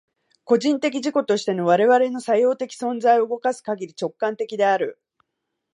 [0.45, 4.99] 個人的自己としての我々の作用的存在を動かすかぎり、直観的である。